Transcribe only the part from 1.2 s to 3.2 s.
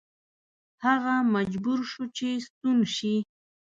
مجبور شو چې ستون شي.